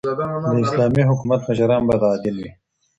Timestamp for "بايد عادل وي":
1.87-2.51